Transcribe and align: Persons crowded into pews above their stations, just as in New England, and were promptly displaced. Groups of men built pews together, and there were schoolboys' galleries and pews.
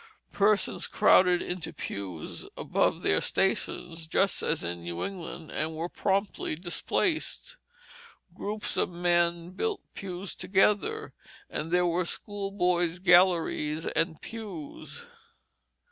Persons 0.33 0.87
crowded 0.87 1.43
into 1.43 1.71
pews 1.71 2.47
above 2.57 3.03
their 3.03 3.21
stations, 3.21 4.07
just 4.07 4.41
as 4.41 4.63
in 4.63 4.81
New 4.81 5.05
England, 5.05 5.51
and 5.51 5.75
were 5.75 5.89
promptly 5.89 6.55
displaced. 6.55 7.57
Groups 8.33 8.77
of 8.77 8.89
men 8.89 9.51
built 9.51 9.83
pews 9.93 10.33
together, 10.33 11.13
and 11.51 11.71
there 11.71 11.85
were 11.85 12.05
schoolboys' 12.05 12.97
galleries 12.97 13.85
and 13.85 14.19
pews. 14.23 15.05